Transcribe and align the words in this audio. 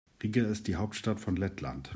Riga 0.23 0.43
ist 0.47 0.65
die 0.67 0.77
Hauptstadt 0.77 1.19
von 1.19 1.35
Lettland. 1.35 1.89